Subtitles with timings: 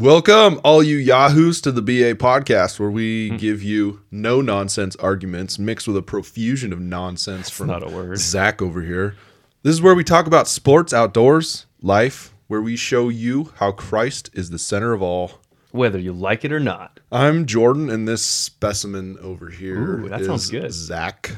[0.00, 3.36] Welcome, all you yahoos, to the BA podcast, where we hmm.
[3.36, 8.16] give you no nonsense arguments mixed with a profusion of nonsense from not a word.
[8.16, 9.16] Zach over here.
[9.64, 14.30] This is where we talk about sports, outdoors, life, where we show you how Christ
[14.34, 15.40] is the center of all.
[15.72, 17.00] Whether you like it or not.
[17.10, 20.72] I'm Jordan, and this specimen over here Ooh, that sounds good.
[20.72, 21.32] Zach.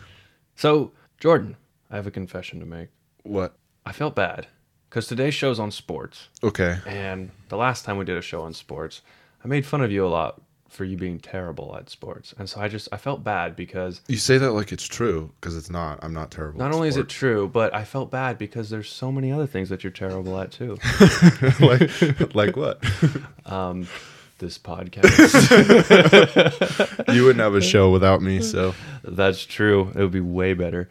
[0.55, 1.57] So, Jordan,
[1.91, 2.91] I have a confession to make.
[3.23, 3.57] What?
[3.87, 4.49] I felt bad
[4.91, 6.29] because today's show's on sports.
[6.43, 6.77] Okay.
[6.85, 9.03] And the last time we did a show on sports,
[9.45, 12.35] I made fun of you a lot for you being terrible at sports.
[12.39, 15.57] And so I just, I felt bad because You say that like it's true because
[15.57, 16.01] it's not.
[16.03, 16.59] I'm not terrible.
[16.59, 19.69] not only is it true, but I felt bad because there's so many other things
[19.69, 20.77] that you're terrible at too.
[21.61, 22.83] like, like what?
[23.47, 23.89] Um,
[24.39, 25.05] this podcast.
[27.15, 28.41] you wouldn't have a show without me.
[28.41, 29.91] So, That's true.
[29.95, 30.89] It would be way better.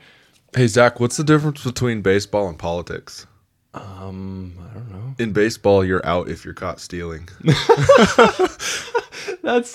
[0.55, 3.25] hey Zach, what's the difference between baseball and politics?
[3.73, 5.15] Um, I don't know.
[5.19, 7.29] In baseball, you're out if you're caught stealing.
[9.43, 9.69] That's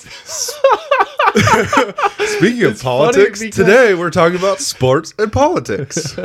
[1.35, 6.17] Speaking of It's funny politics, because- today we're talking about sports and politics.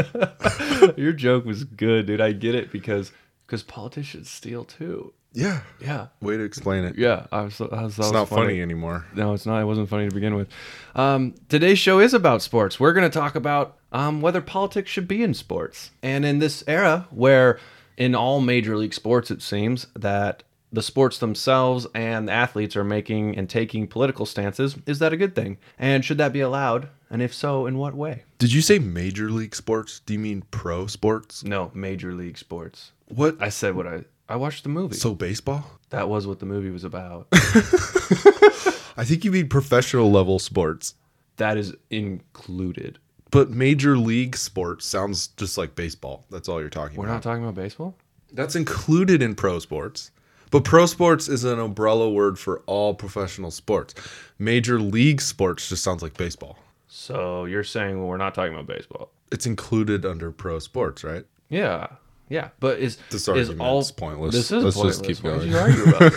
[0.97, 2.21] your joke was good, dude.
[2.21, 3.11] I get it because
[3.45, 5.11] because politicians steal too.
[5.33, 6.95] yeah, Yeah, way to explain it.
[6.97, 7.25] yeah.
[7.31, 8.61] I was, I was, that It's was not funny.
[8.61, 9.05] anymore.
[9.15, 9.59] No, it's not.
[9.59, 10.49] It wasn't funny to begin with.
[10.95, 12.79] Um, today's show is about sports.
[12.79, 15.91] We're going to talk about um, whether politics should be in sports.
[16.03, 17.59] And in this era where,
[17.97, 22.83] in all major league sports, it seems that the sports themselves and the athletes are
[22.83, 25.57] making and taking political stances, is that a good thing?
[25.79, 26.89] And should that be allowed?
[27.09, 28.23] And if so, in what way?
[28.37, 30.01] Did you say major league sports?
[30.05, 31.43] Do you mean pro sports?
[31.43, 32.91] No, major league sports.
[33.07, 33.37] What?
[33.41, 34.03] I said what I.
[34.31, 34.95] I watched the movie.
[34.95, 35.65] So baseball?
[35.89, 37.27] that was what the movie was about.
[37.33, 40.93] I think you mean professional level sports.
[41.37, 42.99] that is included.
[43.31, 46.25] But major league sports sounds just like baseball.
[46.31, 47.07] That's all you're talking about.
[47.07, 47.95] We're not talking about baseball?
[48.31, 50.11] That's included in pro sports.
[50.51, 53.93] But pro sports is an umbrella word for all professional sports.
[54.39, 56.57] Major league sports just sounds like baseball.
[56.87, 59.11] So you're saying we're not talking about baseball?
[59.31, 61.23] It's included under pro sports, right?
[61.49, 61.87] Yeah,
[62.29, 62.49] yeah.
[62.59, 64.33] But is This is all pointless.
[64.33, 64.97] This is Let's pointless.
[64.97, 65.39] just keep going.
[65.39, 66.13] would you argue about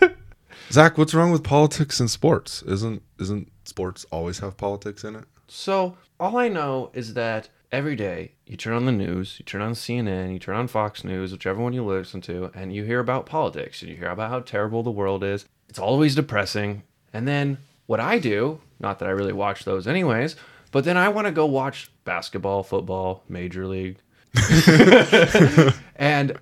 [0.00, 0.10] this?
[0.70, 2.62] Zach, what's wrong with politics and sports?
[2.62, 5.24] Isn't isn't sports always have politics in it?
[5.48, 9.60] So all I know is that every day you turn on the news, you turn
[9.60, 13.00] on CNN, you turn on Fox News, whichever one you listen to, and you hear
[13.00, 15.46] about politics and you hear about how terrible the world is.
[15.68, 16.82] It's always depressing.
[17.12, 20.36] And then what I do, not that I really watch those anyways,
[20.70, 23.98] but then I want to go watch basketball, football, major league,
[25.96, 26.36] and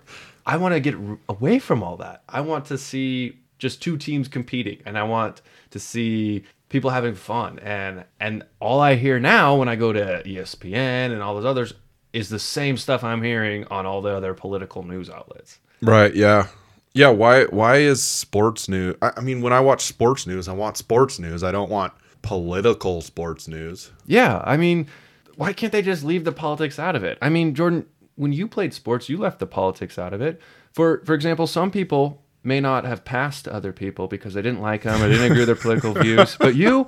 [0.47, 0.95] I want to get
[1.29, 2.23] away from all that.
[2.29, 7.15] I want to see just two teams competing, and I want to see people having
[7.15, 7.59] fun.
[7.61, 11.75] And and all I hear now when I go to ESPN and all those others
[12.13, 15.61] is the same stuff I'm hearing on all the other political news outlets.
[15.81, 16.49] Right, yeah.
[16.95, 20.53] Yeah, why why is sports news I, I mean when I watch sports news, I
[20.53, 21.45] want sports news.
[21.45, 23.91] I don't want political sports news.
[24.07, 24.89] Yeah, I mean,
[25.37, 27.19] why can't they just leave the politics out of it?
[27.23, 30.41] I mean, Jordan, when you played sports, you left the politics out of it.
[30.73, 34.83] For for example, some people may not have passed other people because they didn't like
[34.83, 36.87] them or didn't agree with their political views, but you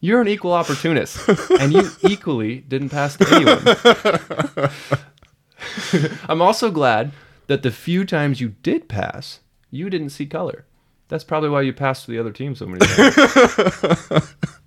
[0.00, 1.28] you're an equal opportunist
[1.58, 4.70] and you equally didn't pass to anyone.
[6.28, 7.12] I'm also glad
[7.46, 9.40] that the few times you did pass,
[9.70, 10.66] you didn't see color.
[11.08, 14.34] That's probably why you passed to the other team so many times.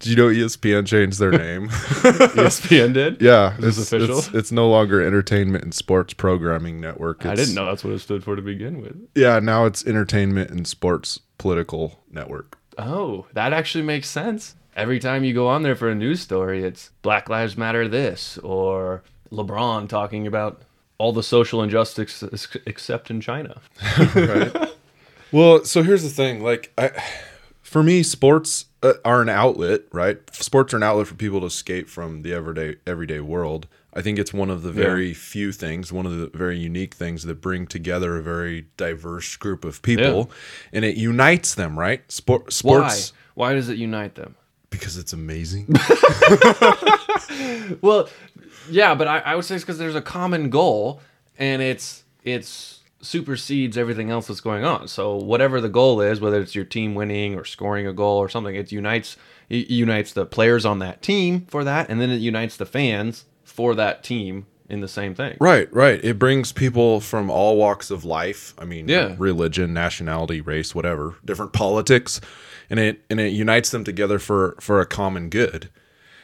[0.00, 1.68] Did you know ESPN changed their name?
[1.68, 3.20] ESPN did?
[3.20, 4.18] yeah, it's, official?
[4.18, 7.26] It's, it's no longer Entertainment and Sports Programming Network.
[7.26, 8.96] I didn't know that's what it stood for to begin with.
[9.14, 12.58] Yeah, now it's Entertainment and Sports Political Network.
[12.78, 14.54] Oh, that actually makes sense.
[14.74, 18.38] Every time you go on there for a news story, it's Black Lives Matter this
[18.38, 20.62] or LeBron talking about
[20.96, 22.22] all the social injustice
[22.64, 23.60] except in China.
[24.14, 24.70] right?
[25.30, 26.42] well, so here's the thing.
[26.42, 26.90] Like, I,
[27.70, 30.18] for me, sports uh, are an outlet, right?
[30.34, 33.68] Sports are an outlet for people to escape from the everyday everyday world.
[33.94, 37.24] I think it's one of the very few things, one of the very unique things
[37.24, 40.32] that bring together a very diverse group of people,
[40.72, 42.10] and it unites them, right?
[42.10, 42.50] Sport, Why?
[42.50, 44.34] sports Why does it unite them?
[44.70, 45.68] because it's amazing.
[47.82, 48.08] Well,
[48.68, 51.00] yeah, but I, I would say it's because there's a common goal,
[51.38, 54.86] and it's it's supersedes everything else that's going on.
[54.88, 58.28] So whatever the goal is, whether it's your team winning or scoring a goal or
[58.28, 59.16] something, it unites
[59.48, 63.24] it unites the players on that team for that, and then it unites the fans
[63.42, 65.36] for that team in the same thing.
[65.40, 65.98] Right, right.
[66.04, 68.54] It brings people from all walks of life.
[68.56, 69.16] I mean, Yeah.
[69.18, 72.20] religion, nationality, race, whatever, different politics,
[72.68, 75.68] and it and it unites them together for for a common good.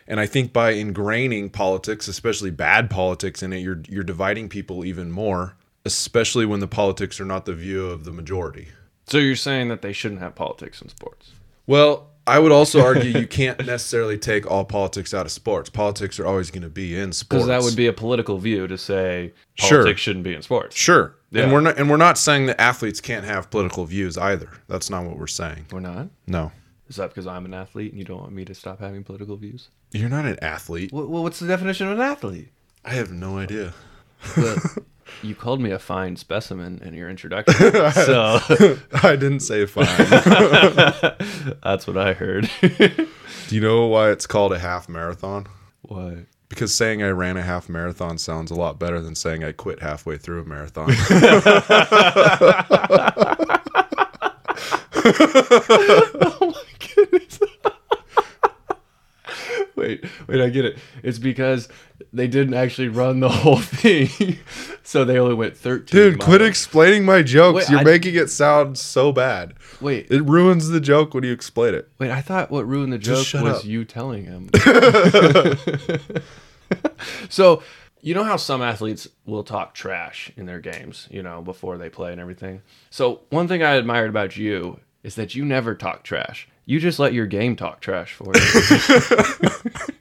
[0.07, 4.85] And I think by ingraining politics, especially bad politics in it, you're you're dividing people
[4.85, 5.57] even more,
[5.87, 8.69] especially when the politics are not the view of the majority.
[9.07, 11.31] So you're saying that they shouldn't have politics in sports?
[11.67, 15.71] Well, I would also argue you can't necessarily take all politics out of sports.
[15.71, 17.45] Politics are always going to be in sports.
[17.45, 19.79] Because that would be a political view to say Sure.
[19.79, 20.77] politics shouldn't be in sports.
[20.77, 21.15] sure.
[21.31, 21.45] Yeah.
[21.45, 24.49] And we're not and we're not saying that athletes can't have political views either.
[24.69, 25.67] That's not what we're saying.
[25.73, 26.09] We're not.
[26.27, 26.51] No.
[26.89, 29.37] Is that because I'm an athlete and you don't want me to stop having political
[29.37, 29.69] views?
[29.93, 30.93] You're not an athlete.
[30.93, 32.49] Well, what's the definition of an athlete?
[32.85, 33.75] I have no idea.
[34.37, 34.59] But
[35.23, 37.55] you called me a fine specimen in your introduction,
[37.93, 38.39] so
[39.03, 39.87] I didn't say fine.
[41.63, 42.51] that's what I heard.
[42.61, 45.47] Do you know why it's called a half marathon?
[45.83, 46.27] Why?
[46.49, 49.81] Because saying I ran a half marathon sounds a lot better than saying I quit
[49.81, 50.91] halfway through a marathon.
[59.87, 60.79] Wait, wait, I get it.
[61.05, 61.69] It's because
[62.13, 64.39] they didn't actually run the whole thing,
[64.83, 66.01] so they only went thirteen.
[66.13, 67.57] Dude, quit explaining my jokes.
[67.57, 69.55] Wait, You're I- making it sound so bad.
[69.81, 71.89] Wait, It ruins the joke when you explain it.
[71.99, 72.11] wait.
[72.11, 73.65] I thought what ruined the joke was up.
[73.65, 74.51] you telling him.
[77.29, 77.63] so
[78.01, 81.89] you know how some athletes will talk trash in their games, you know, before they
[81.89, 82.63] play and everything.
[82.91, 86.49] So one thing I admired about you is that you never talk trash.
[86.65, 89.51] You just let your game talk trash for you.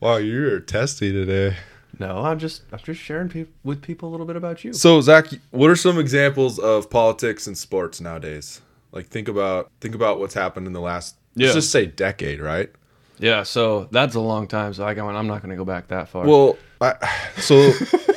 [0.00, 1.56] Wow, you're testy today.
[1.98, 4.72] no, I'm just I'm just sharing pe- with people a little bit about you.
[4.74, 8.60] So Zach, what are some examples of politics and sports nowadays?
[8.92, 11.46] Like think about think about what's happened in the last Yeah.
[11.46, 12.70] let's just say decade, right?
[13.18, 14.74] Yeah, so that's a long time.
[14.74, 16.26] So I go, I'm not going to go back that far.
[16.26, 16.94] Well, I,
[17.38, 17.70] so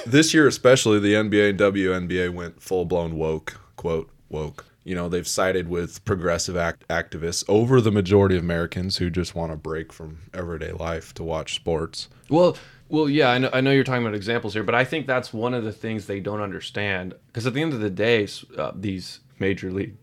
[0.07, 3.59] this year especially, the NBA and WNBA went full blown woke.
[3.75, 4.65] Quote woke.
[4.87, 9.35] You know, they've sided with progressive act- activists over the majority of Americans who just
[9.35, 12.07] want a break from everyday life to watch sports.
[12.29, 12.55] Well,
[12.87, 15.33] well, yeah, I know, I know you're talking about examples here, but I think that's
[15.33, 17.15] one of the things they don't understand.
[17.27, 19.97] Because at the end of the day, uh, these major league,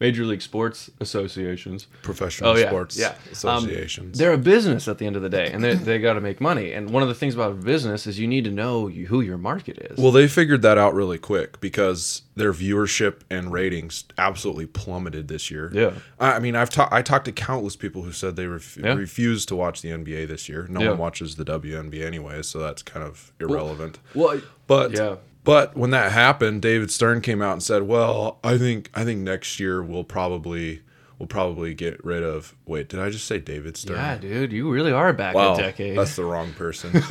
[0.00, 4.18] major league sports associations, Professional oh yeah, sports yeah, Um, associations.
[4.18, 6.40] they're a business at the end of the day, and they they got to make
[6.40, 6.72] money.
[6.72, 9.38] And one of the things about a business is you need to know who your
[9.38, 9.98] market is.
[9.98, 15.50] Well, they figured that out really quick because their viewership and ratings absolutely plummeted this
[15.50, 15.70] year.
[15.74, 15.92] Yeah.
[16.20, 18.94] I mean, I've ta- I talked to countless people who said they ref- Yeah.
[18.94, 20.66] refuse to watch the NBA this year.
[20.70, 20.90] No Yeah.
[20.90, 23.98] one watches the WNBA anyway, so that's kind of irrelevant.
[24.14, 25.16] well, but yeah.
[25.48, 29.20] But when that happened, David Stern came out and said, "Well, I think I think
[29.20, 30.82] next year we'll probably
[31.18, 33.96] we'll probably get rid of." Wait, did I just say David Stern?
[33.96, 35.96] yeah, dude, you really are back Wow, a decade.
[35.96, 37.02] that's the wrong person.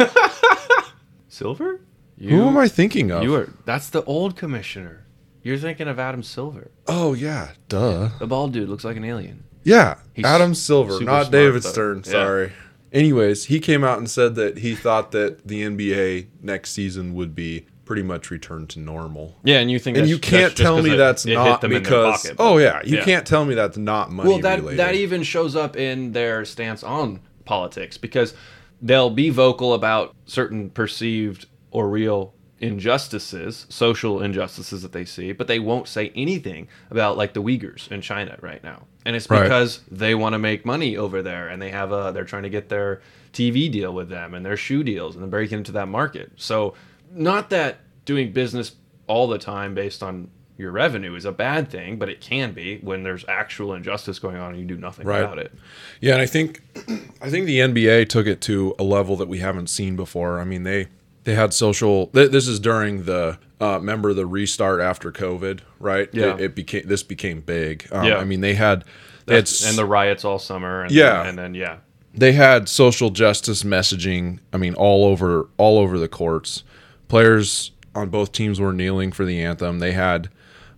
[1.29, 1.81] Silver?
[2.15, 3.23] You, who am I thinking of?
[3.23, 3.49] You are.
[3.65, 5.07] That's the old commissioner.
[5.41, 6.69] You're thinking of Adam Silver.
[6.87, 8.09] oh yeah, duh.
[8.19, 9.45] The bald dude looks like an alien.
[9.63, 11.69] Yeah, He's Adam Silver, not smart, David though.
[11.71, 11.97] Stern.
[12.05, 12.11] Yeah.
[12.11, 12.53] Sorry.
[12.93, 17.33] Anyways, he came out and said that he thought that the NBA next season would
[17.33, 19.35] be pretty much returned to normal.
[19.43, 21.33] Yeah, and you think And that's- you can't just tell 'cause me it- that's it
[21.33, 23.03] not them in their because pocket, oh yeah, you yeah.
[23.03, 24.77] can't tell me that's not money Well, that related.
[24.79, 28.33] that even shows up in their stance on politics because
[28.81, 35.47] they'll be vocal about certain perceived or real injustices, social injustices that they see, but
[35.47, 38.83] they won't say anything about like the Uyghurs in China right now.
[39.05, 39.43] And it's Right.
[39.43, 42.49] because they want to make money over there and they have a they're trying to
[42.49, 43.01] get their
[43.33, 46.31] TV deal with them and their shoe deals and they're breaking into that market.
[46.35, 46.73] So
[47.13, 48.75] not that doing business
[49.07, 52.79] all the time based on your revenue is a bad thing, but it can be
[52.79, 55.19] when there's actual injustice going on and you do nothing Right.
[55.21, 55.51] about it.
[56.01, 56.61] Yeah, and I think
[57.21, 60.39] I think the NBA took it to a level that we haven't seen before.
[60.39, 60.87] I mean, they
[61.25, 62.07] they had social.
[62.07, 66.09] Th- this is during the uh, remember the restart after COVID, right?
[66.11, 66.33] Yeah.
[66.35, 67.87] It, it became this became big.
[67.91, 68.17] Um, Yeah.
[68.17, 68.83] I mean, they had
[69.25, 70.81] they had That's- and the riots all summer.
[70.83, 71.23] And Yeah.
[71.23, 71.77] and then yeah,
[72.15, 74.39] they had social justice messaging.
[74.51, 76.63] I mean, all over all over the courts.
[77.07, 79.79] Players on both teams were kneeling for the anthem.
[79.79, 80.29] They had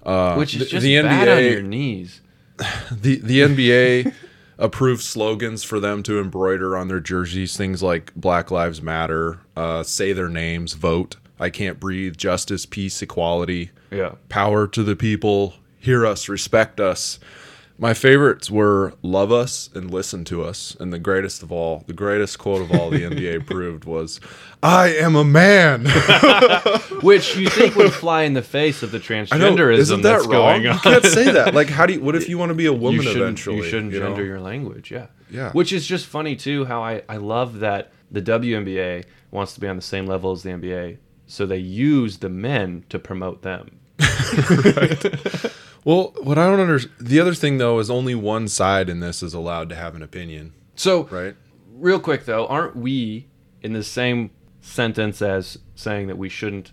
[0.03, 2.21] uh, which is the- just the bad on your knees.
[2.91, 4.13] the the NBA
[4.57, 7.55] approved slogans for them to embroider on their jerseys.
[7.57, 13.01] Things like Black Lives Matter, uh, say their names, vote, I can't breathe, justice, peace,
[13.01, 17.19] equality, Yeah, power to the people, hear us, respect us.
[17.81, 20.75] My favorites were love us and listen to us.
[20.81, 24.19] And the greatest of all, the greatest quote of all the NBA proved was,
[24.61, 25.85] I am a man.
[27.01, 30.27] which you think would fly in the face of the know, transgenderism isn't that that's
[30.27, 30.63] wrong?
[30.63, 30.75] going on.
[30.75, 31.53] You can't say that.
[31.53, 33.57] Like, how do you, what if you want to be a woman you eventually?
[33.57, 34.07] you shouldn't you know?
[34.07, 34.91] gender your language.
[34.91, 35.53] Yeah, Yeah.
[35.53, 36.65] Which is just funny too.
[36.65, 40.43] How I I love that the WNBA wants to be on the same level as
[40.43, 43.79] the NBA, so they use the men to promote them.
[45.85, 49.23] Well, what I don't understand, the other thing though is only one side in this
[49.23, 51.35] is allowed to have an opinion, So right?
[51.73, 53.27] real quick though, aren't we
[53.61, 54.31] in the same
[54.61, 56.71] sentence as saying that we shouldn't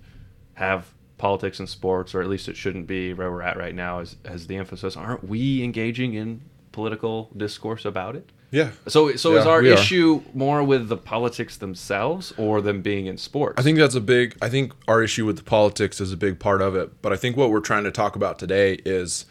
[0.54, 4.00] have politics and sports, or at least it shouldn't be where we're at right now,
[4.00, 4.96] as as the emphasis.
[4.96, 6.42] Aren't we engaging in
[6.76, 8.30] political discourse about it?
[8.50, 8.70] Yeah.
[8.86, 13.58] So, so is our issue more with the politics themselves, or them being in sports?
[13.58, 14.36] I think that's a big.
[14.42, 17.02] I think our issue with the politics is a big part of it.
[17.02, 19.24] But I think what we're trying to talk about today is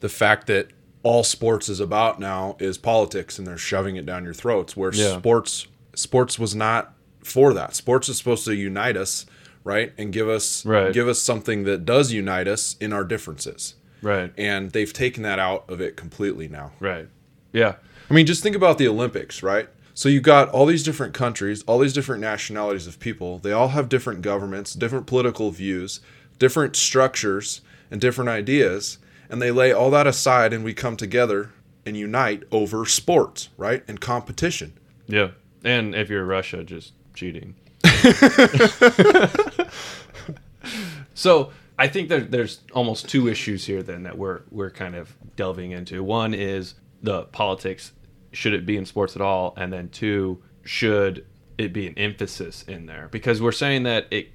[0.00, 0.68] the fact that
[1.02, 4.76] all sports is about now is politics, and they're shoving it down your throats.
[4.76, 5.18] Where Yeah.
[5.18, 7.74] sports sports was not for that.
[7.74, 9.26] Sports is supposed to unite us,
[9.64, 10.92] right, and give us Right.
[10.92, 13.74] give us something that does unite us in our differences.
[14.02, 16.72] Right, And they've taken that out of it completely now.
[16.80, 17.08] right,
[17.52, 17.74] yeah,
[18.08, 19.68] I mean, just think about the Olympics, right?
[19.94, 23.38] So you've got all these different countries, all these different nationalities of people.
[23.38, 26.00] They all have different governments, different political views,
[26.38, 28.98] different structures, and different ideas.
[29.28, 31.50] And they lay all that aside and we come together
[31.84, 33.84] and unite over sports, right?
[33.86, 34.72] And competition.
[35.06, 35.30] yeah.
[35.62, 37.54] And if you're Russia, just cheating.
[41.14, 45.16] so I think that there's almost two issues here then that we're we're kind of
[45.36, 46.04] delving into.
[46.04, 47.92] One is the politics.
[48.32, 49.54] Should it be in sports at all?
[49.56, 51.26] And then two, should
[51.58, 53.08] it be an emphasis in there?
[53.10, 54.28] Because we're saying that it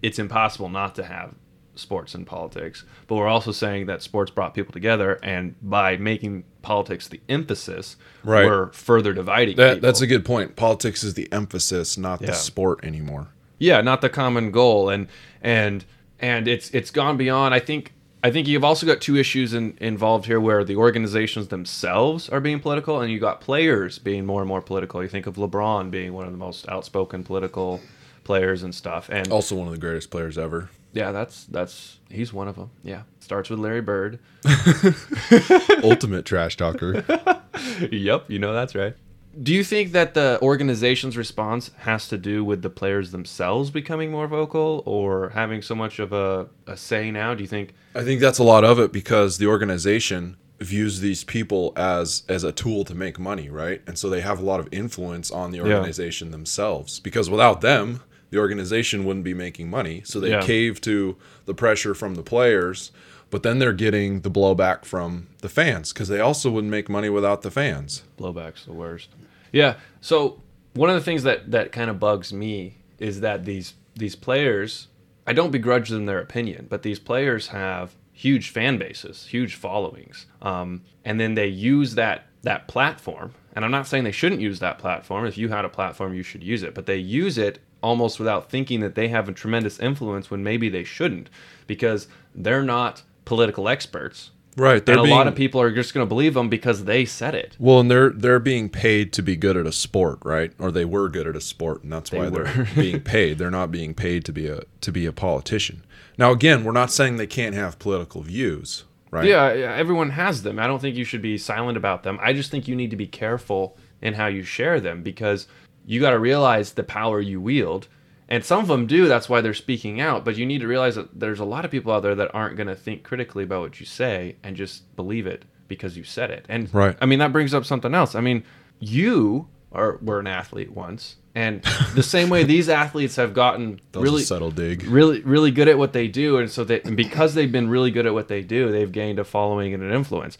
[0.00, 1.34] it's impossible not to have
[1.74, 6.44] sports and politics, but we're also saying that sports brought people together, and by making
[6.60, 8.44] politics the emphasis, Right.
[8.44, 9.56] we're further dividing.
[9.56, 10.54] That that's a good point.
[10.54, 12.28] Politics is the emphasis, not Yeah.
[12.28, 13.28] the sport anymore.
[13.58, 15.06] yeah not the common goal and
[15.40, 15.84] and
[16.22, 19.76] and it's it's gone beyond i think i think you've also got two issues in,
[19.80, 24.40] involved here where the organizations themselves are being political and you got players being more
[24.40, 27.80] and more political you think of lebron being one of the most outspoken political
[28.24, 30.70] players and stuff and Also one of the greatest players ever.
[30.92, 34.18] yeah that's that's he's one of them yeah starts with larry bird
[35.82, 37.04] Ultimate trash talker.
[37.90, 38.94] yep, you know that's right.
[39.40, 44.10] Do you think that the organization's response has to do with the players themselves becoming
[44.10, 47.34] more vocal or having so much of a, a say now?
[47.34, 51.24] Do you think I think that's a lot of it because the organization views these
[51.24, 53.80] people as as a tool to make money, right?
[53.86, 58.02] And so they have a lot of influence on the organization themselves because without them,
[58.30, 60.02] the organization wouldn't be making money.
[60.04, 60.42] So they Yeah.
[60.42, 62.92] cave to the pressure from the players,
[63.30, 67.08] but then they're getting the blowback from the fans because they also wouldn't make money
[67.08, 68.02] without the fans.
[68.18, 69.08] blowback's the worst?
[69.52, 69.76] Yeah.
[70.00, 70.40] So
[70.74, 74.88] one of the things that that kind of bugs me is that these these players,
[75.26, 80.26] I don't begrudge them their opinion, but these players have huge fan bases, huge followings,
[80.40, 83.34] um, and then they use that that platform.
[83.54, 85.26] And I'm not saying they shouldn't use that platform.
[85.26, 86.74] If you had a platform, you should use it.
[86.74, 90.68] But they use it almost without thinking that they have a tremendous influence when maybe
[90.68, 91.28] they shouldn't,
[91.66, 94.30] because they're not political experts.
[94.56, 94.86] Right.
[94.88, 97.56] And a lot of people are just going to believe them because they said it.
[97.58, 100.52] Well, and they're they're being paid to be good at a sport, right?
[100.58, 102.44] Or they were good at a sport, and that's They why were.
[102.44, 103.38] they're being paid.
[103.38, 105.84] They're not being paid to be a to be a politician.
[106.18, 109.24] Now, again, we're not saying they can't have political views, right?
[109.26, 110.58] Yeah, yeah, everyone has them.
[110.58, 112.18] I don't think you should be silent about them.
[112.20, 115.46] I just think you need to be careful in how you share them because
[115.86, 117.88] you got to realize the power you wield.
[118.32, 120.24] And some of them do, that's why they're speaking out.
[120.24, 122.56] But you need to realize that there's a lot of people out there that aren't
[122.56, 126.30] going to think critically about what you say and just believe it because you said
[126.30, 126.46] it.
[126.48, 126.96] And Right.
[126.98, 128.14] I mean, that brings up something else.
[128.14, 128.42] I mean,
[128.80, 131.16] you are were an athlete once.
[131.34, 131.62] And
[131.94, 134.84] the same way these athletes have gotten really subtle dig.
[134.84, 138.06] really really good at what they do and so and because they've been really good
[138.06, 140.36] at what they do they've gained a following and an influence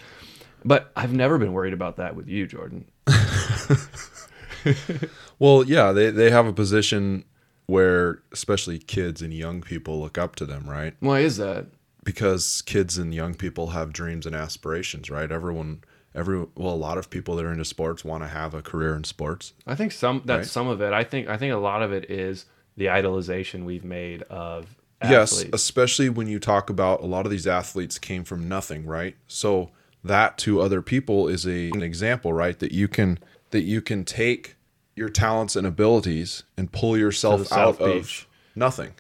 [0.67, 2.85] but i've never been worried about that with you jordan
[5.39, 7.25] Well, yeah, they they have a position
[7.67, 10.95] where especially kids and young people look up to them, right?
[11.01, 11.67] why is that
[12.05, 15.31] Because kids and young people have dreams and aspirations, right?
[15.31, 15.83] Everyone
[16.15, 18.95] every well, a lot of people that are into sports want to have a career
[18.95, 19.55] in sports.
[19.67, 20.47] i think some that's Right.
[20.47, 22.45] some of it i think i think a lot of it is
[22.77, 27.45] the idolization we've made of Yes, especially when you talk about a lot of these
[27.47, 29.17] athletes came from nothing, right?
[29.27, 29.71] So
[30.05, 32.57] that to other people is a an example, right?
[32.59, 33.19] That you can
[33.51, 34.55] that you can take
[34.95, 38.23] your talents and abilities and pull yourself To the South out Beach.
[38.23, 38.93] of nothing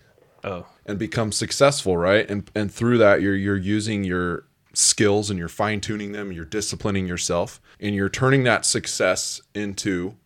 [0.44, 2.28] oh and become successful, right?
[2.28, 4.44] And and through that you're you're using your
[4.75, 10.16] skills and you're fine tuning them, you're disciplining yourself, and you're turning that success into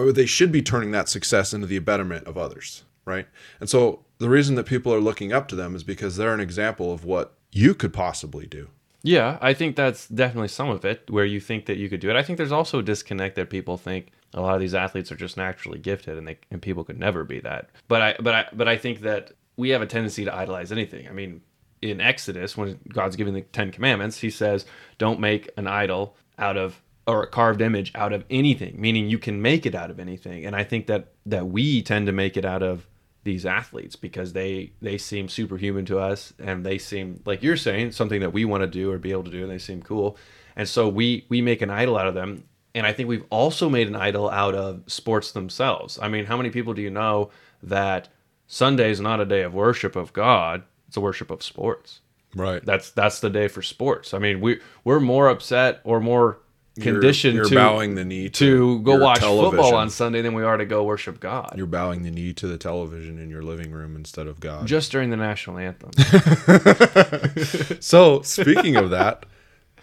[0.00, 3.26] they should be turning that success into the betterment of others, right?
[3.60, 6.40] And so the reason that people are looking up to them is because they're an
[6.40, 8.68] example of what you could possibly do.
[9.02, 12.08] Yeah, I think that's definitely some of it where you think that you could do
[12.10, 12.16] it.
[12.16, 15.16] I think there's also a disconnect that people think a lot of these athletes are
[15.16, 17.70] just naturally gifted and they and people could never be that.
[17.88, 21.08] But I but I but I think that we have a tendency to idolize anything.
[21.08, 21.40] I mean,
[21.82, 24.66] in Exodus when God's giving the 10 commandments, he says,
[24.98, 29.18] "Don't make an idol out of or a carved image out of anything," meaning you
[29.18, 30.44] can make it out of anything.
[30.44, 32.86] And I think that that we tend to make it out of
[33.26, 37.90] these athletes because they they seem superhuman to us and they seem like you're saying
[37.90, 40.16] something that we want to do or be able to do and they seem cool
[40.54, 42.44] and so we we make an idol out of them
[42.76, 45.98] and i think we've also made an idol out of sports themselves.
[46.00, 47.30] I mean how many people do you know
[47.62, 48.08] that
[48.46, 52.00] sunday is not a day of worship of god it's a worship of sports?
[52.34, 52.64] Right.
[52.64, 54.14] that's that's the day for sports.
[54.14, 56.38] I mean we we're more upset or more
[56.76, 60.34] You're- conditioned you're to bowing the knee to go your watch football on sunday than
[60.34, 61.54] we are to go worship god.
[61.56, 64.66] You're bowing the knee to the television in your living room instead of God.
[64.66, 65.90] just during the national anthem.
[67.80, 69.24] So, speaking of that,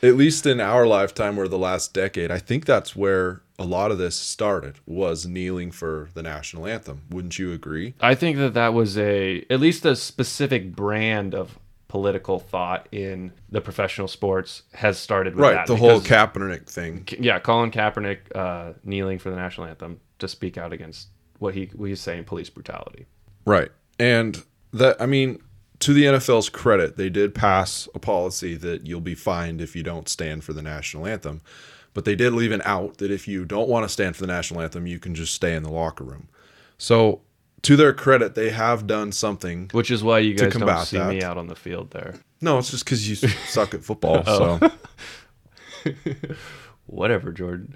[0.04, 3.92] at least in our lifetime or the last decade, I think that's where a lot
[3.92, 7.04] of this started was kneeling for the national anthem.
[7.10, 7.94] Wouldn't you agree?
[8.02, 11.58] I think that that was a at least a specific brand of
[11.88, 17.08] political thought in the professional sports has started with Right, that the whole Kaepernick thing.
[17.20, 21.70] yeah Colin Kaepernick uh, kneeling for the national anthem to speak out against what he
[21.76, 23.06] what he's saying police brutality.
[23.46, 23.72] Right.
[24.00, 24.44] And
[24.74, 25.40] that I mean,
[25.84, 29.84] to the NFL's credit, they did pass a policy that you'll be fined if you
[29.84, 31.42] don't stand for the national anthem.
[31.94, 34.28] But they did leave an out that if you don't want to stand for the
[34.28, 36.30] national anthem, you can just stay in the locker room.
[36.78, 37.22] So,
[37.64, 39.70] to their credit, they have done something.
[39.74, 41.10] Which is why you guys don't see that.
[41.10, 42.16] me out on the field there.
[42.40, 43.16] No, it's just because you
[43.48, 44.24] suck at football.
[44.26, 44.60] Oh.
[45.84, 45.92] So,
[46.86, 47.76] Whatever, Jordan.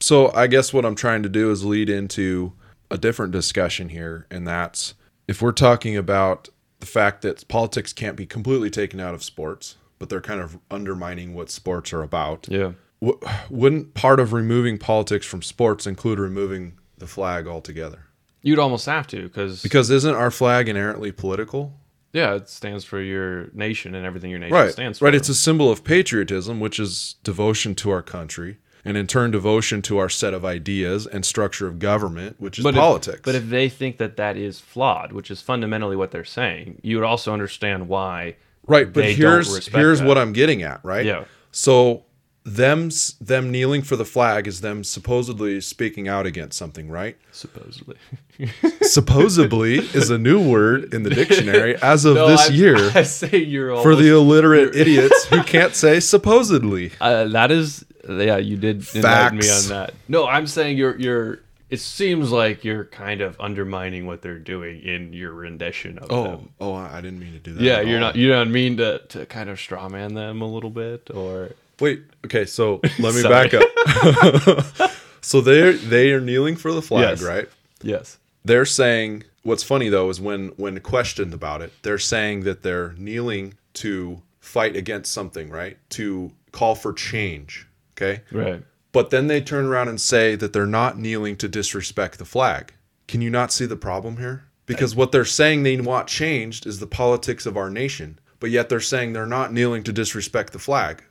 [0.00, 2.52] so I guess what I'm trying to do is lead into
[2.88, 4.94] a different discussion here, and that's
[5.26, 6.48] if we're talking about
[6.80, 10.58] the fact that politics can't be completely taken out of sports, but they're kind of
[10.70, 12.46] undermining what sports are about.
[12.50, 12.72] Yeah.
[13.00, 13.18] w-
[13.50, 18.04] wouldn't part of removing politics from sports include removing the flag altogether?
[18.42, 21.74] You'd almost have to because Because isn't our flag inherently political?
[22.12, 24.72] yeah, it stands for your nation and everything your nation Right.
[24.72, 25.04] stands for.
[25.06, 25.14] Right.
[25.14, 28.56] It's a symbol of patriotism, which is devotion to our country,
[28.88, 32.62] and in turn, devotion to our set of ideas and structure of government, which is
[32.64, 33.20] But if- politics.
[33.24, 36.96] but if they think that that is flawed, which is fundamentally what they're saying, you
[36.96, 38.36] would also understand why.
[38.66, 40.08] right, but here's here's that.
[40.08, 41.04] what I'm getting at, right?
[41.06, 41.24] Yeah.
[41.52, 42.04] So
[42.44, 42.88] them
[43.20, 47.16] them kneeling for the flag is them supposedly speaking out against something, right?
[47.30, 47.96] Supposedly.
[48.82, 53.36] supposedly is a new word in the dictionary as of this I, year I say
[53.38, 56.92] you're for the illiterate idiots who can't say supposedly.
[57.00, 59.70] Uh, that is, yeah, you did enlighten me Facts.
[59.70, 59.94] on that.
[60.08, 61.40] No, I'm saying you're you're.
[61.70, 66.22] It seems like you're kind of undermining what they're doing in your rendition of Oh,
[66.24, 66.48] them.
[66.60, 67.62] oh, I I didn't mean to do that.
[67.62, 68.00] Yeah, at you're all.
[68.00, 68.16] not.
[68.16, 72.44] You don't mean to to kind of strawman them a little bit, or Wait, okay,
[72.46, 73.48] so let me Sorry.
[73.48, 74.90] back up.
[75.20, 77.22] so they they are kneeling for the flag, Yes.
[77.22, 77.48] right?
[77.82, 82.62] yes, They're saying what's funny though is when when questioned about it, they're saying that
[82.62, 85.76] they're kneeling to fight against something, right?
[85.90, 87.66] To call for change,
[88.00, 88.22] okay?
[88.32, 88.62] right.
[88.92, 92.72] But then they turn around and say that they're not kneeling to disrespect the flag.
[93.06, 94.44] Can you not see the problem here?
[94.66, 98.68] Because what they're saying they want changed is the politics of our nation, but yet
[98.68, 101.02] they're saying they're not kneeling to disrespect the flag.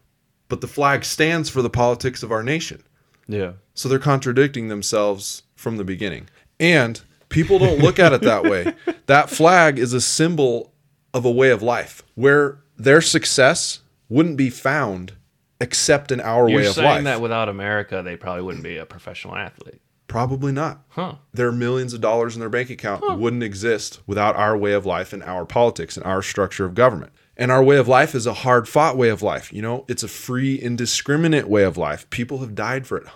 [0.47, 2.83] But the flag stands for the politics of our nation.
[3.27, 3.53] Yeah.
[3.73, 6.29] So they're contradicting themselves from the beginning.
[6.59, 8.73] And people don't look at it that way.
[9.07, 10.73] That flag is a symbol
[11.13, 15.13] of a way of life where their success wouldn't be found
[15.59, 17.03] except in our You're way of saying life.
[17.03, 19.81] that without America, they probably wouldn't be a professional athlete.
[20.07, 20.83] Probably not.
[20.89, 21.15] Huh.
[21.33, 25.11] Their millions of dollars in their bank account wouldn't exist without our way of life
[25.11, 27.11] and our politics and our structure of government.
[27.35, 29.51] And our way of life is a hard fought way of life.
[29.51, 32.09] You know, it's a free, indiscriminate way of life.
[32.09, 33.07] People have died for it.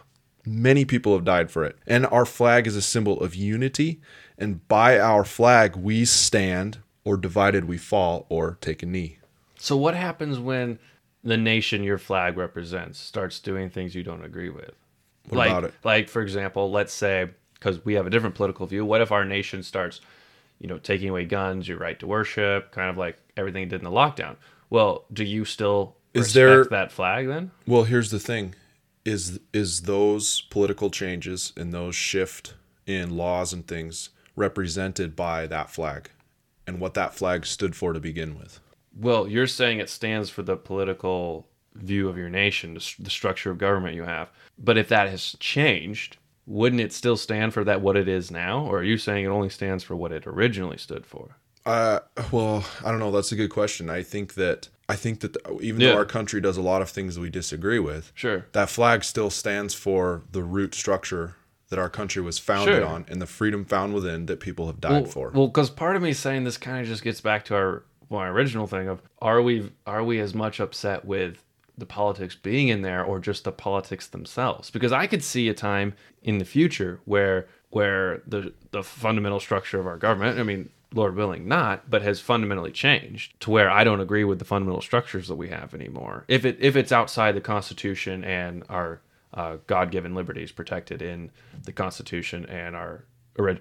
[0.46, 1.78] Many people have died for it.
[1.88, 4.02] And our flag is a symbol of unity.
[4.38, 9.18] And by our flag, we stand, or divided we fall, or take a knee.
[9.58, 10.78] So what happens when
[11.24, 14.72] the nation your flag represents starts doing things you don't agree with?
[15.30, 15.74] What like, about it?
[15.84, 18.84] Like for example, let's say because we have a different political view.
[18.84, 20.02] What if our nation starts,
[20.60, 23.82] you know, taking away guns, your right to worship, kind of like everything it did
[23.82, 24.36] in the lockdown?
[24.70, 27.52] Well, do you still Is respect there- that flag then?
[27.68, 28.56] Well, here's the thing:
[29.06, 32.56] is is those political changes and those shift
[32.88, 36.10] in laws and things represented by that flag,
[36.66, 38.60] and what that flag stood for to begin with.
[38.96, 43.58] Well, you're saying it stands for the political view of your nation, the, structure of
[43.58, 44.30] government you have.
[44.58, 48.66] But if that has changed, wouldn't it still stand for that what it is now?
[48.66, 51.38] Or are you saying it only stands for what it originally stood for?
[51.66, 52.00] Uh,
[52.32, 53.12] well, I don't know.
[53.12, 53.90] That's a good question.
[53.90, 55.92] I think that I think that the, even Yeah.
[55.92, 58.46] though our country does a lot of things that we disagree with, Sure.
[58.52, 61.36] that flag still stands for the root structure
[61.70, 62.86] that our country was founded Sure.
[62.86, 65.30] on and the freedom found within that people have died for.
[65.30, 68.28] Well, because part of me saying this kind of just gets back to our my
[68.28, 71.44] original thing of are we are we as much upset with
[71.78, 74.70] the politics being in there or just the politics themselves?
[74.70, 79.80] Because I could see a time in the future where where the the fundamental structure
[79.80, 83.84] of our government, I mean, Lord willing, not, but has fundamentally changed to where I
[83.86, 86.26] don't agree with the fundamental structures that we have anymore.
[86.28, 89.02] If it if it's outside the Constitution and our
[89.34, 91.32] uh, God-given liberties protected in
[91.64, 93.06] the Constitution and our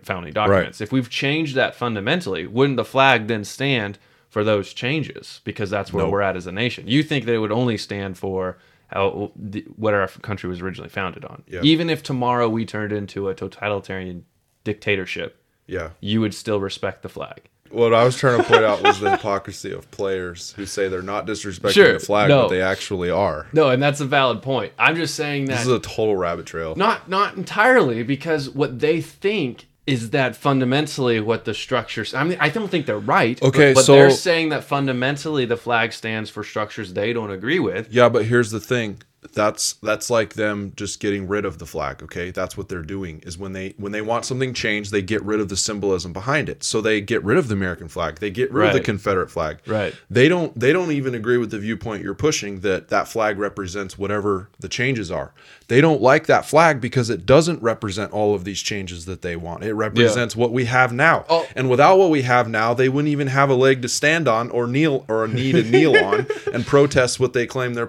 [0.03, 5.41] founding documents, if we've changed that fundamentally, wouldn't the flag then stand for those changes?
[5.45, 6.11] Because that's where No.
[6.11, 6.87] we're at as a nation.
[6.89, 8.57] You think that it would only stand for
[8.89, 11.43] how the, what our country was originally founded on.
[11.47, 11.61] Yeah.
[11.63, 14.25] Even if tomorrow we turned into a totalitarian
[14.65, 15.91] dictatorship, Yeah.
[16.01, 17.43] you would still respect the flag.
[17.71, 21.03] What I was trying to point out was the hypocrisy of players who say they're
[21.03, 22.43] not disrespecting Sure, the flag, no.
[22.43, 23.47] but they actually are.
[23.53, 24.73] No, and that's a valid point.
[24.77, 26.75] I'm just saying that This is a total rabbit trail.
[26.75, 32.39] not not entirely because what they think is that fundamentally what the structures I mean
[32.41, 33.43] I don't think they're right.
[33.43, 37.31] Okay, but, but so- they're saying that fundamentally the flag stands for structures they don't
[37.31, 37.93] agree with.
[37.93, 39.03] Yeah, but here's the thing.
[39.35, 42.31] That's that's like them just getting rid of the flag, okay?
[42.31, 45.41] That's what they're doing is when they when they want something changed, they get rid
[45.41, 46.65] of the symbolism behind it.
[46.65, 48.17] So they get rid of the American flag.
[48.17, 49.59] They get rid of the Confederate flag.
[49.67, 49.95] Right.
[50.09, 53.99] They don't they don't even agree with the viewpoint you're pushing that that flag represents
[53.99, 55.35] whatever the changes are.
[55.71, 59.37] They don't like that flag because it doesn't represent all of these changes that they
[59.37, 59.63] want.
[59.63, 61.25] It represents what we have now.
[61.29, 61.47] Oh.
[61.55, 64.51] And without what we have now, they wouldn't even have a leg to stand on
[64.51, 67.87] or kneel or a knee to kneel on and protest what they claim they're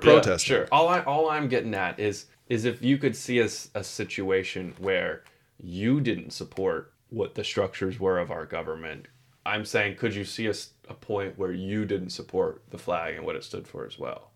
[0.47, 0.67] Yeah, sure.
[0.71, 4.75] All I all I'm getting at is is if you could see a, a situation
[4.77, 5.23] where
[5.59, 9.07] you didn't support what the structures were of our government,
[9.43, 10.53] I'm saying could you see a,
[10.87, 14.30] a point where you didn't support the flag and what it stood for as well?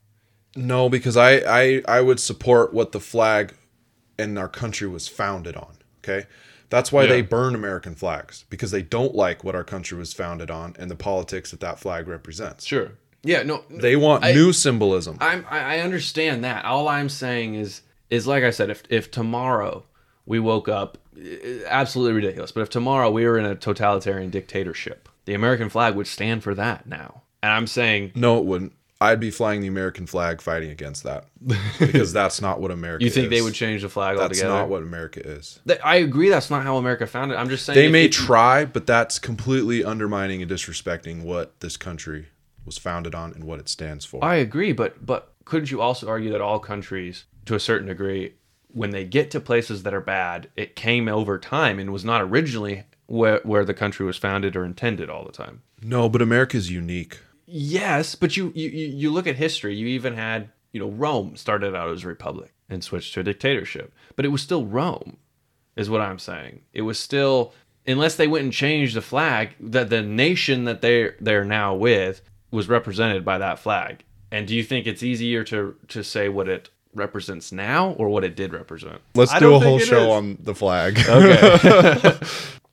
[0.55, 3.53] No, because I, I I would support what the flag
[4.17, 5.75] and our country was founded on.
[6.03, 6.27] Okay.
[6.69, 7.09] That's why Yeah.
[7.09, 10.89] they burn American flags because they don't like what our country was founded on and
[10.89, 12.65] the politics that that flag represents.
[12.65, 12.91] Sure.
[13.23, 13.43] Yeah.
[13.43, 13.63] No.
[13.69, 15.17] They want I- new symbolism.
[15.21, 16.63] I'm I I understand that.
[16.65, 19.83] All I'm saying is is like I said, if if tomorrow
[20.25, 22.51] we woke up, eh, absolutely ridiculous.
[22.51, 26.55] But if tomorrow we were in a totalitarian dictatorship, the American flag would stand for
[26.55, 27.23] that now.
[27.43, 28.73] And I'm saying, no, it wouldn't.
[29.01, 31.25] I'd be flying the American flag fighting against that
[31.79, 33.29] because that's not what America you think is.
[33.29, 34.49] they would change the flag That's altogether?
[34.53, 35.59] not what America is.
[35.83, 36.29] I agree.
[36.29, 37.37] That's not how America founded.
[37.37, 41.75] I'm just saying They may if- try, but that's completely undermining and disrespecting what this
[41.77, 42.27] country
[42.65, 44.23] was founded on and what it stands for.
[44.23, 48.33] I agree, but but couldn't you also argue that all countries, to a certain degree,
[48.69, 52.21] when they get to places that are bad, it came over time and was not
[52.21, 55.61] originally where where the country was founded or intended all the time.
[55.83, 57.19] no, but America is unique.
[57.45, 59.75] Yes, but you, you you you look at history.
[59.75, 63.23] You even had you know Rome started out as a republic and switched to a
[63.23, 65.17] dictatorship, but it was still Rome,
[65.75, 66.61] is what I'm saying.
[66.73, 67.53] It was still
[67.87, 72.21] unless they went and changed the flag, that the nation that they they're now with
[72.51, 74.03] was represented by that flag.
[74.31, 78.23] And do you think it's easier to to say what it represents now or what
[78.23, 79.01] it did represent?
[79.13, 80.09] Let's do a whole show is.
[80.09, 80.97] on the flag.
[81.07, 82.17] Okay.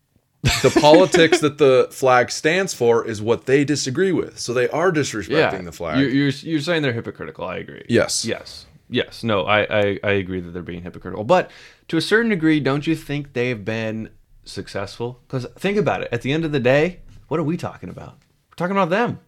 [0.43, 4.39] the politics that the flag stands for is what they disagree with.
[4.39, 5.63] So they are disrespecting yeah.
[5.63, 5.99] the flag.
[6.01, 7.45] You're, you're you're saying they're hypocritical.
[7.45, 7.85] I agree.
[7.89, 8.25] yes.
[8.25, 8.67] Yes.
[8.89, 9.25] Yes.
[9.25, 11.25] No, I, I, I agree that they're being hypocritical.
[11.25, 11.51] But
[11.89, 14.11] to a certain degree, don't you think they've been
[14.45, 15.21] successful?
[15.27, 16.09] Because think about it.
[16.13, 18.19] At the end of the day, what are we talking about?
[18.51, 19.21] We're talking about them.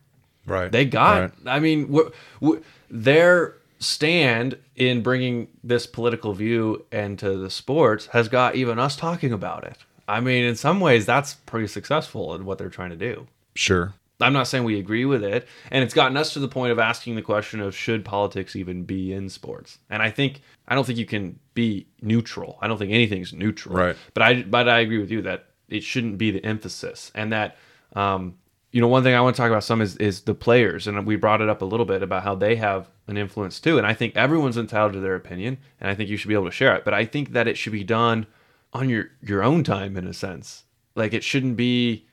[0.46, 0.70] Right.
[0.70, 1.32] They got, Right.
[1.46, 2.58] I mean, we're, we
[2.90, 9.32] their stand in bringing this political view into the sports has got even us talking
[9.32, 9.78] about it.
[10.06, 13.26] I mean, in some ways, that's pretty successful in what they're trying to do.
[13.54, 13.94] Sure.
[14.20, 16.78] I'm not saying we agree with it, and it's gotten us to the point of
[16.78, 19.78] asking the question of should politics even be in sports?
[19.90, 22.58] And I think I don't think you can be neutral.
[22.62, 23.76] I don't think anything's neutral.
[23.76, 23.96] Right.
[24.14, 27.56] But I but I agree with you that it shouldn't be the emphasis, and that
[27.94, 28.36] um,
[28.70, 31.04] you know one thing I want to talk about some is is the players, and
[31.06, 33.78] we brought it up a little bit about how they have an influence too.
[33.78, 36.46] And I think everyone's entitled to their opinion, and I think you should be able
[36.46, 36.84] to share it.
[36.84, 38.26] But I think that it should be done
[38.74, 40.64] on your your own time in a sense.
[40.94, 42.06] Like it shouldn't be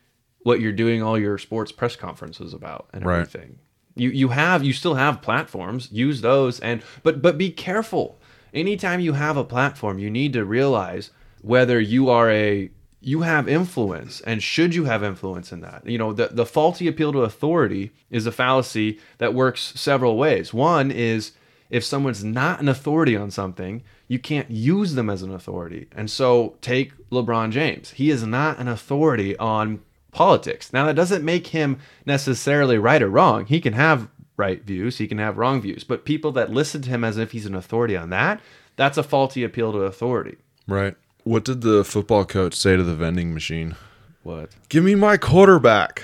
[0.43, 3.19] what you're doing all your sports press conferences about and Right.
[3.21, 3.59] everything.
[3.95, 5.89] You you have you still have platforms.
[5.91, 8.19] Use those and but but be careful.
[8.53, 12.69] Anytime you have a platform, you need to realize whether you are a
[13.03, 15.85] you have influence and should you have influence in that.
[15.87, 20.53] You know, the the faulty appeal to authority is a fallacy that works several ways.
[20.53, 21.31] One is
[21.71, 25.87] if someone's not an authority on something, you can't use them as an authority.
[25.95, 27.91] And so take LeBron James.
[27.91, 29.81] He is not an authority on
[30.11, 30.73] politics.
[30.73, 33.45] Now that doesn't make him necessarily right or wrong.
[33.45, 36.89] He can have right views, he can have wrong views, but people that listen to
[36.89, 38.41] him as if he's an authority on that,
[38.75, 40.37] that's a faulty appeal to authority.
[40.67, 40.95] Right.
[41.23, 43.75] What did the football coach say to the vending machine?
[44.23, 44.49] What?
[44.69, 46.03] Give me my quarterback.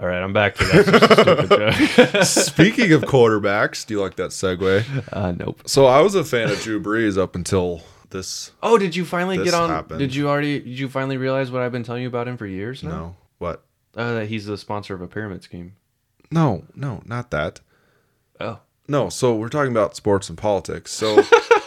[0.00, 2.24] All right, I'm back to that stupid joke.
[2.24, 4.84] Speaking of quarterbacks, do you like that segue?
[5.12, 5.62] Uh, nope.
[5.66, 8.52] So I was a fan of Drew Brees up until this.
[8.62, 9.68] Oh, did you finally get on?
[9.70, 9.98] happened.
[9.98, 10.60] Did you already?
[10.60, 12.90] Did you finally realize what I've been telling you about him for years now?
[12.90, 13.16] No.
[13.38, 13.64] What?
[13.96, 15.74] Uh, that he's the sponsor of a pyramid scheme.
[16.30, 17.60] No, no, not that.
[18.38, 18.60] Oh.
[18.86, 20.92] No, so we're talking about sports and politics.
[20.92, 21.22] So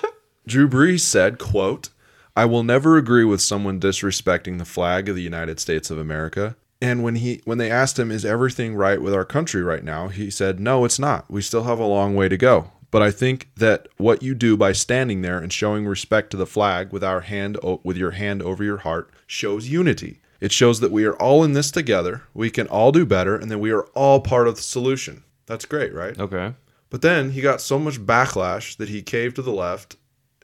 [0.47, 1.89] Drew Brees said, quote,
[2.35, 6.55] I will never agree with someone disrespecting the flag of the United States of America.
[6.81, 10.07] And when he when they asked him, is everything right with our country right now?
[10.07, 11.29] He said, No, it's not.
[11.29, 12.71] We still have a long way to go.
[12.89, 16.45] But I think that what you do by standing there and showing respect to the
[16.45, 20.19] flag with our hand o- with your hand over your heart shows unity.
[20.41, 22.23] It shows that we are all in this together.
[22.33, 25.23] We can all do better and that we are all part of the solution.
[25.45, 26.19] That's great, right?
[26.19, 26.55] Okay.
[26.89, 29.95] But then he got so much backlash that he caved to the left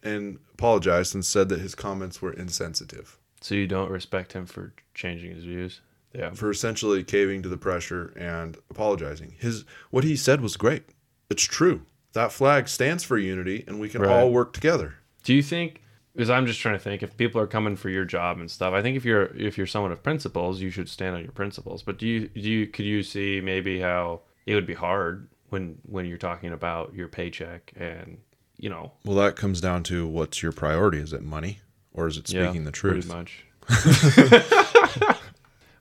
[0.04, 4.74] and apologized and said that his comments were insensitive So you don't respect him for
[4.94, 5.82] changing his views?
[6.14, 6.32] Yeah.
[6.32, 9.36] for essentially caving to the pressure and apologizing.
[9.40, 10.84] His what he said was great.
[11.30, 11.82] It's true.
[12.14, 14.10] That flag stands for unity and we can Right.
[14.10, 14.96] all work together.
[15.24, 15.84] Do you think?
[16.16, 18.74] Because I'm just trying to think, if people are coming for your job and stuff,
[18.74, 21.84] I think if you're if you're someone of principles, you should stand on your principles.
[21.84, 25.78] But do you do you could you see maybe how it would be hard when
[25.84, 28.18] when you're talking about your paycheck and
[28.58, 30.98] you know Well, that comes down to what's your priority?
[30.98, 31.60] Is it money
[31.94, 33.08] or is it speaking the truth?
[33.08, 33.44] Pretty much.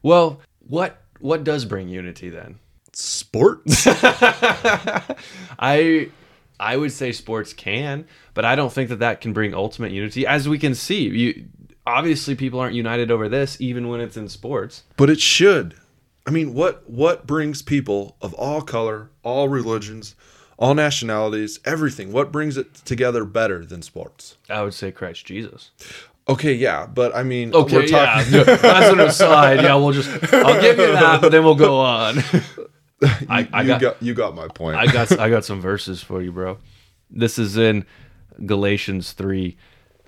[0.06, 2.60] well, what what does bring unity then?
[2.92, 3.86] Sports?
[5.58, 6.10] I
[6.60, 10.24] I would say sports can, but I don't think that that can bring ultimate unity.
[10.24, 11.46] As we can see, you
[11.84, 14.84] obviously people aren't united over this, even when it's in sports.
[14.96, 15.74] but it should.
[16.24, 20.14] I mean, what what brings people of all color, all religions,
[20.56, 22.12] all nationalities, everything?
[22.12, 24.36] What brings it together better than sports?
[24.48, 25.72] I would say Christ Jesus.
[26.28, 28.32] Okay, yeah, but I mean, Okay, we're talking.
[28.32, 29.62] yeah, that's an aside.
[29.62, 32.18] Yeah, we'll just I'll give you that, but then we'll go on.
[33.28, 34.76] I, I you got, got, you got my point.
[34.76, 36.58] I got I got some verses for you, bro.
[37.10, 37.84] This is in
[38.44, 39.56] Galatians 3,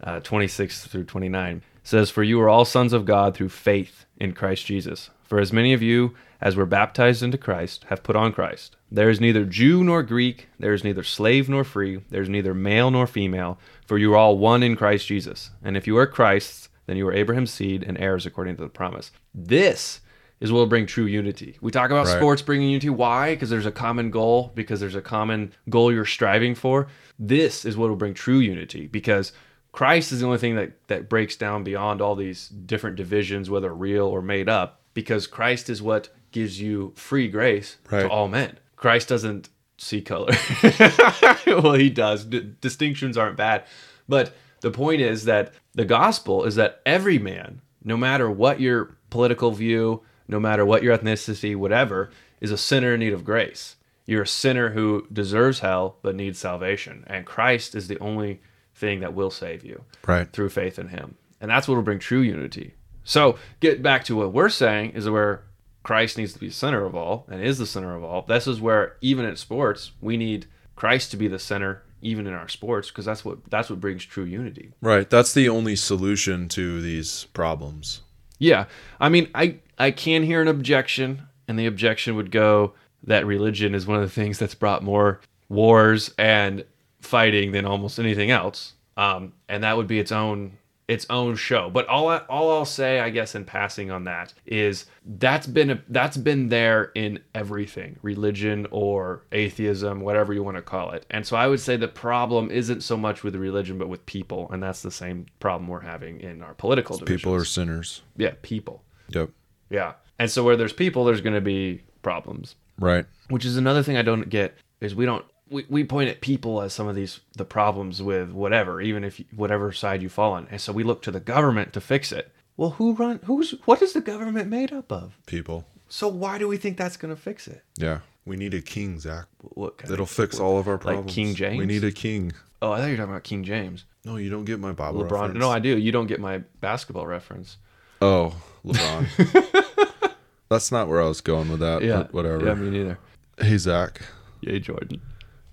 [0.02, 1.56] uh, 26 through 29.
[1.56, 5.10] It says, For you are all sons of God through faith in Christ Jesus.
[5.22, 8.76] For as many of you as were baptized into Christ have put on Christ.
[8.90, 12.54] There is neither Jew nor Greek, there is neither slave nor free, there is neither
[12.54, 15.50] male nor female, for you are all one in Christ Jesus.
[15.64, 18.68] And if you are Christ's, then you are Abraham's seed and heirs according to the
[18.68, 19.10] promise.
[19.34, 20.00] This
[20.40, 21.56] is what will bring true unity.
[21.60, 22.16] We talk about Right.
[22.16, 22.90] sports bringing unity.
[22.90, 23.34] Why?
[23.34, 26.86] Because there's a common goal, because there's a common goal you're striving for.
[27.18, 29.32] This is what will bring true unity because
[29.72, 33.74] Christ is the only thing that, that breaks down beyond all these different divisions, whether
[33.74, 38.02] real or made up, because Christ is what gives you free grace Right.
[38.02, 38.58] to all men.
[38.76, 39.48] Christ doesn't
[39.78, 40.32] see color.
[41.46, 42.24] well, he does.
[42.24, 43.64] D- distinctions aren't bad.
[44.08, 48.96] But the point is that the gospel is that every man, no matter what your
[49.10, 52.10] political view, no matter what your ethnicity, whatever,
[52.40, 53.76] is a sinner in need of grace.
[54.04, 57.04] You're a sinner who deserves hell but needs salvation.
[57.06, 58.40] And Christ is the only
[58.74, 60.30] thing that will save you right.
[60.32, 61.16] through faith in him.
[61.40, 62.74] And that's what will bring true unity.
[63.04, 65.42] So, get back to what we're saying is where
[65.88, 68.20] Christ needs to be the center of all and is the center of all.
[68.28, 70.44] This is where even in sports, we need
[70.76, 74.04] Christ to be the center even in our sports because that's what that's what brings
[74.04, 74.74] true unity.
[74.82, 75.08] Right.
[75.08, 78.02] That's the only solution to these problems.
[78.38, 78.66] Yeah.
[79.00, 82.74] I mean, I I can hear an objection and the objection would go
[83.04, 86.66] that religion is one of the things that's brought more wars and
[87.00, 88.74] fighting than almost anything else.
[88.98, 90.57] Um, and that would be its own
[90.88, 91.68] its own show.
[91.70, 95.70] But all I, all I'll say, I guess, in passing on that is that's been
[95.70, 101.04] a, that's been there in everything, religion or atheism, whatever you want to call it.
[101.10, 104.50] And so I would say the problem isn't so much with religion, but with people,
[104.50, 107.20] and that's the same problem we're having in our political divisions.
[107.20, 108.02] People are sinners.
[108.16, 108.82] yeah, people.
[109.10, 109.30] Yep.
[109.70, 109.92] Yeah.
[110.18, 112.56] And so where there's people, there's going to be problems.
[112.78, 113.04] Right.
[113.28, 116.60] Which is another thing I don't get is we don't we, we point at people
[116.62, 120.32] as some of these the problems with whatever, even if you, whatever side you fall
[120.32, 120.46] on.
[120.50, 122.32] And so we look to the government to fix it.
[122.56, 125.18] Well, who run who's what is the government made up of?
[125.26, 125.66] People.
[125.88, 127.62] So why do we think that's going to fix it?
[127.76, 128.00] Yeah.
[128.26, 129.24] We need a king, Zach.
[129.40, 131.06] What kind That'll of, fix all of our problems.
[131.06, 131.58] Like King James?
[131.58, 132.32] We need a king.
[132.60, 133.86] Oh, I thought you were talking about King James.
[134.04, 135.10] No, you don't get my Bible LeBron.
[135.10, 135.38] reference.
[135.38, 135.78] No, I do.
[135.78, 137.56] You don't get my basketball reference.
[138.02, 138.34] Oh,
[138.66, 140.12] LeBron.
[140.50, 141.82] That's not where I was going with that.
[141.82, 141.98] Yeah.
[141.98, 142.44] But whatever.
[142.44, 142.98] Yeah, me neither.
[143.38, 144.02] Hey, Zach.
[144.40, 145.00] Yay, Jordan.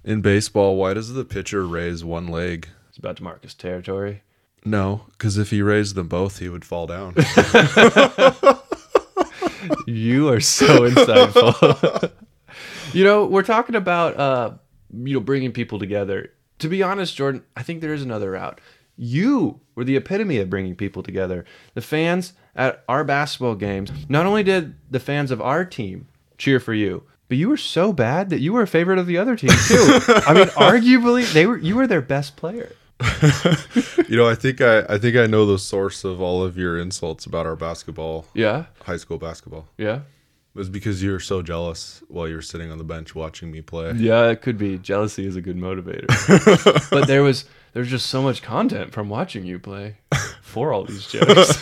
[0.05, 2.69] In baseball, why does the pitcher raise one leg?
[2.89, 4.21] It's about to mark his territory.
[4.63, 7.15] No, because if he raised them both, he would fall down.
[9.87, 12.11] You are so insightful.
[12.93, 14.51] you know, we're talking about uh,
[14.93, 16.31] you know, bringing people together.
[16.59, 18.61] To be honest, Jordan, I think there is another route.
[18.95, 21.45] You were the epitome of bringing people together.
[21.73, 26.59] The fans at our basketball games, not only did the fans of our team cheer
[26.59, 29.35] for you, but you were so bad that you were a favorite of the other
[29.35, 29.99] team too.
[30.25, 32.71] I mean, arguably, they were you were their best player.
[34.07, 36.77] you know, I think I, I think I know the source of all of your
[36.79, 39.67] insults about our basketball, Yeah, high school basketball.
[39.77, 39.95] yeah.
[40.53, 43.51] It was because you were so jealous while you were sitting on the bench watching
[43.51, 43.91] me play.
[43.91, 44.77] Yeah, it could be.
[44.77, 46.07] Jealousy is a good motivator.
[46.89, 49.97] but there was there's just so much content from watching you play
[50.41, 51.57] for all these jokes.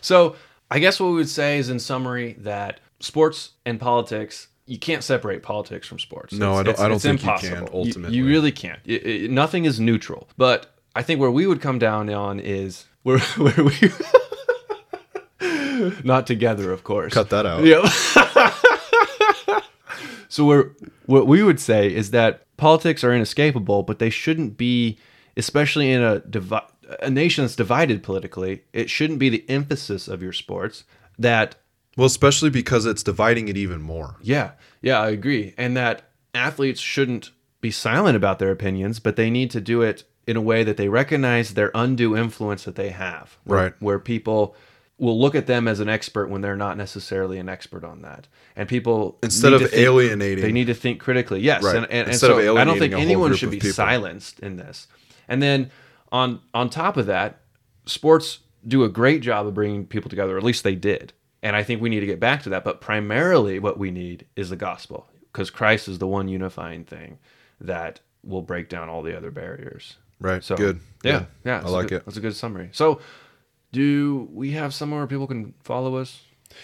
[0.00, 0.36] so
[0.70, 5.02] I guess what we would say is in summary that sports and politics you can't
[5.02, 6.34] separate politics from sports.
[6.34, 8.14] No, I don't- I don't think you can, ultimately.
[8.18, 8.78] you, really can't.
[8.84, 10.28] It- it- nothing is neutral.
[10.36, 13.72] But I think where we would come down on is where where we
[16.04, 17.14] not together, of course.
[17.14, 17.64] Cut that out.
[17.64, 17.88] Yeah.
[20.28, 20.70] so we're,
[21.06, 24.98] what we would say is that politics are inescapable, but they shouldn't be,
[25.36, 26.60] especially in a divi-
[27.00, 28.64] a nation that's divided politically.
[28.72, 30.84] It shouldn't be the emphasis of your sports.
[31.18, 31.56] That
[31.98, 34.16] Well, especially because it's dividing it even more.
[34.22, 37.30] yeah, yeah, I agree, and that athletes shouldn't
[37.60, 40.76] be silent about their opinions, but they need to do it in a way that
[40.76, 43.36] they recognize their undue influence that they have.
[43.44, 43.72] Where, Right.
[43.80, 44.54] Where people
[44.98, 48.28] will look at them as an expert when they're not necessarily an expert on that,
[48.54, 50.42] and people Instead of think- alienating.
[50.44, 51.40] they need to think critically.
[51.40, 51.76] Yes, Right.
[51.76, 53.74] and, and, and Instead of so I don't think anyone should be people.
[53.74, 54.86] silenced in this.
[55.28, 55.70] And then
[56.12, 57.40] on on top of that,
[57.86, 60.34] sports do a great job of bringing people together.
[60.34, 61.12] Or at least they did.
[61.48, 62.62] And I think we need to get back to that.
[62.62, 67.16] But primarily, what we need is the gospel, because Christ is the one unifying thing
[67.58, 69.96] that will break down all the other barriers.
[70.20, 70.44] Right.
[70.44, 70.80] So Good.
[71.02, 71.26] Yeah, Good.
[71.46, 71.62] yeah.
[71.64, 72.04] I like good- it.
[72.04, 72.68] That's a good summary.
[72.72, 73.00] So,
[73.72, 76.20] do we have somewhere where people can follow us?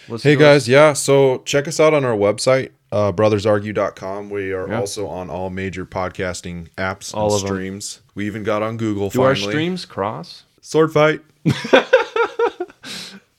[0.07, 0.39] Listen Hey us?
[0.41, 0.93] guys, yeah.
[0.93, 4.29] So check us out on our website, uh, brothersargue.com.
[4.29, 4.79] We are Yeah.
[4.79, 7.55] also on all major podcasting apps All and of them.
[7.55, 8.01] streams.
[8.13, 9.29] We even got on Google Do finally.
[9.45, 10.43] our streams cross?
[10.61, 11.21] Sword fight.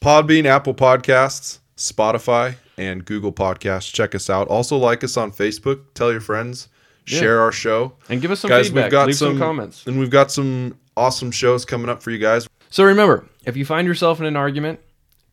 [0.06, 3.92] Podbean, Apple Podcasts, Spotify, and Google Podcasts.
[3.92, 4.46] Check us out.
[4.46, 5.80] Also like us on Facebook.
[5.94, 6.68] Tell your friends.
[7.08, 7.18] Yeah.
[7.18, 7.92] Share our show.
[8.08, 8.84] And give us some guys, feedback.
[8.84, 9.84] we've got Leave some, some comments.
[9.84, 12.46] And we've got some awesome shows coming up for you guys.
[12.70, 14.78] So remember, if you find yourself in an argument,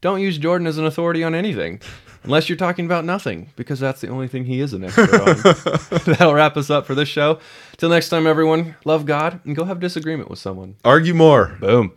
[0.01, 1.79] don't use Jordan as an authority on anything,
[2.23, 6.03] unless you're talking about nothing, because that's the only thing he is an expert on.
[6.15, 7.37] That'll wrap us up for this show.
[7.77, 10.77] Till next time, everyone, love God and go have disagreement with someone.
[10.83, 11.55] Argue more.
[11.59, 11.93] Boom.